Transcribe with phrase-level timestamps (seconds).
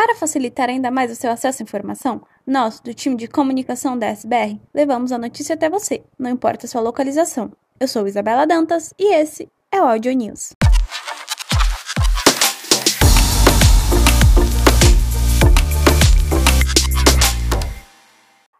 [0.00, 4.06] Para facilitar ainda mais o seu acesso à informação, nós, do time de comunicação da
[4.06, 7.50] SBR, levamos a notícia até você, não importa a sua localização.
[7.80, 10.52] Eu sou Isabela Dantas e esse é o Audio News.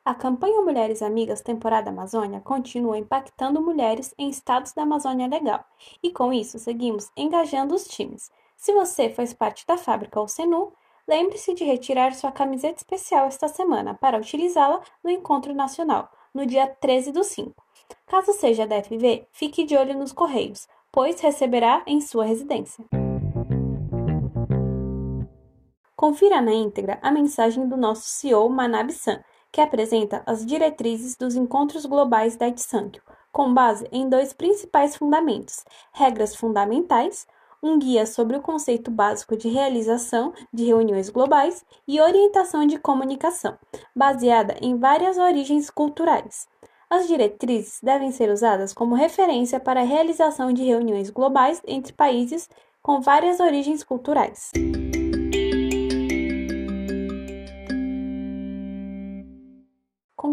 [0.05, 5.65] A campanha Mulheres Amigas Temporada Amazônia continua impactando mulheres em estados da Amazônia Legal,
[6.03, 8.29] e com isso seguimos engajando os times.
[8.57, 10.73] Se você faz parte da fábrica ou Senu,
[11.09, 16.67] lembre-se de retirar sua camiseta especial esta semana para utilizá-la no encontro nacional, no dia
[16.67, 17.55] 13 do 5.
[18.07, 22.85] Caso seja da FV, fique de olho nos correios, pois receberá em sua residência.
[25.97, 31.87] Confira na íntegra a mensagem do nosso CEO Manabe-san, que apresenta as diretrizes dos encontros
[31.87, 37.27] globais da Itsankyo, com base em dois principais fundamentos: regras fundamentais,
[37.63, 43.59] um guia sobre o conceito básico de realização de reuniões globais e orientação de comunicação,
[43.95, 46.47] baseada em várias origens culturais.
[46.91, 52.49] As diretrizes devem ser usadas como referência para a realização de reuniões globais entre países
[52.83, 54.51] com várias origens culturais.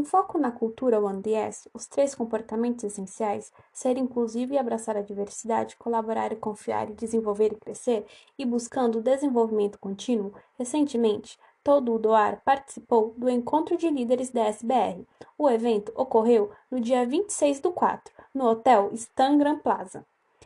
[0.05, 5.01] Com foco na cultura One DS, os três comportamentos essenciais, ser inclusivo e abraçar a
[5.01, 8.05] diversidade, colaborar e confiar e desenvolver e crescer,
[8.37, 14.45] e buscando o desenvolvimento contínuo, recentemente, todo o Doar participou do Encontro de Líderes da
[14.45, 15.07] SBR.
[15.39, 20.05] O evento ocorreu no dia 26 do 4, no Hotel Stan Grand Plaza,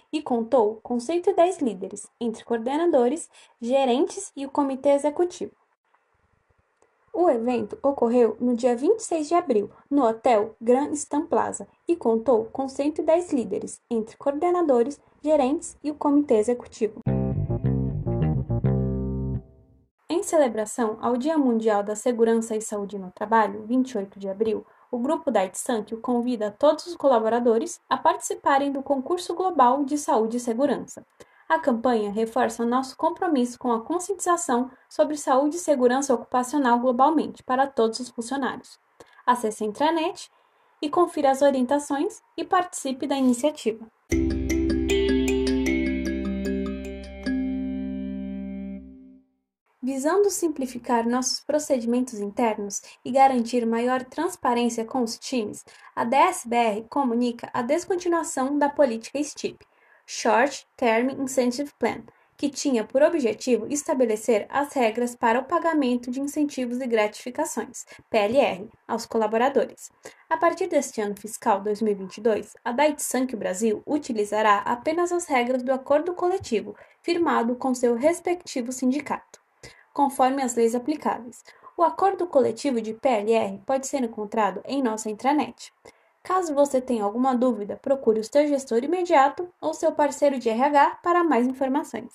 [0.10, 3.30] e contou com 110 líderes, entre coordenadores,
[3.60, 5.52] gerentes e o comitê executivo.
[7.22, 12.46] O evento ocorreu no dia 26 de abril, no Hotel Grand Stan Plaza, e contou
[12.46, 17.02] com 110 líderes, entre coordenadores, gerentes e o comitê executivo.
[20.10, 24.98] Em celebração ao Dia Mundial da Segurança e Saúde no Trabalho, 28 de abril, o
[24.98, 30.40] grupo da Itsankyo convida todos os colaboradores a participarem do concurso global de saúde e
[30.40, 31.06] segurança.
[31.50, 37.66] A campanha reforça nosso compromisso com a conscientização sobre saúde e segurança ocupacional globalmente para
[37.66, 38.80] todos os funcionários.
[39.26, 40.30] Acesse a intranet
[40.80, 43.84] e confira as orientações e participe da iniciativa.
[49.82, 55.66] Visando simplificar nossos procedimentos internos e garantir maior transparência com os times,
[55.96, 59.66] a DSBR comunica a descontinuação da política STIP,
[60.12, 62.02] Short Term Incentive Plan,
[62.36, 68.68] que tinha por objetivo estabelecer as regras para o pagamento de incentivos e gratificações, PLR,
[68.88, 69.92] aos colaboradores.
[70.28, 76.16] A partir deste ano fiscal 2022, a Daitsank Brasil utilizará apenas as regras do acordo
[76.16, 79.40] coletivo firmado com seu respectivo sindicato,
[79.94, 81.44] conforme as leis aplicáveis.
[81.78, 85.72] O acordo coletivo de PLR pode ser encontrado em nossa intranet.
[86.30, 91.00] Caso você tenha alguma dúvida, procure o seu gestor imediato ou seu parceiro de RH
[91.02, 92.14] para mais informações.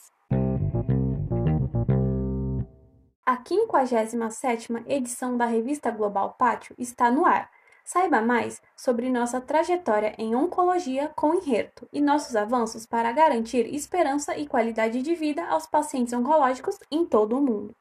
[3.26, 7.50] A 57ª edição da revista Global Pátio está no ar.
[7.84, 14.36] Saiba mais sobre nossa trajetória em oncologia com enherto e nossos avanços para garantir esperança
[14.38, 17.74] e qualidade de vida aos pacientes oncológicos em todo o mundo.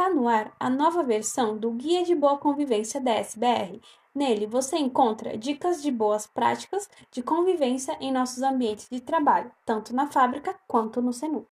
[0.00, 3.82] Está no ar a nova versão do Guia de Boa Convivência da SBR.
[4.14, 9.94] Nele você encontra dicas de boas práticas de convivência em nossos ambientes de trabalho, tanto
[9.94, 11.46] na fábrica quanto no SENU.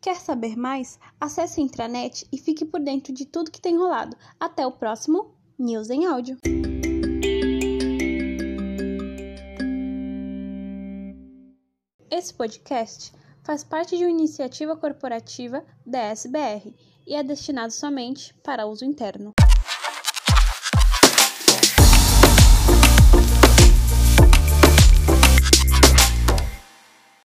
[0.00, 0.98] Quer saber mais?
[1.20, 4.16] Acesse a intranet e fique por dentro de tudo que tem rolado.
[4.40, 6.38] Até o próximo News em Áudio.
[12.10, 13.12] Esse podcast
[13.46, 16.74] faz parte de uma iniciativa corporativa da SBR
[17.06, 19.35] e é destinado somente para uso interno.